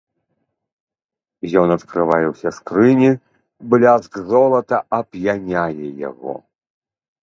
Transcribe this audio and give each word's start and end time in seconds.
Ён 1.61 1.67
адкрывае 1.75 2.19
усе 2.33 2.49
скрыні, 2.59 3.11
бляск 3.75 4.11
золата 4.35 4.77
ап'яняе 5.03 5.75
яго. 6.11 6.33